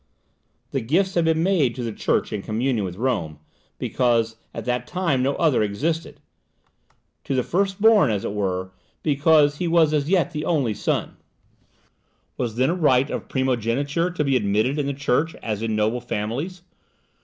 [0.71, 3.37] The gifts had been made to the church in communion with Rome,
[3.77, 6.19] because at that time no other existed,
[7.23, 8.71] to the first born, as it were,
[9.03, 11.17] because he was as yet the only son.
[12.35, 16.01] Was then a right of primogeniture to be admitted in the church, as in noble
[16.01, 16.63] families?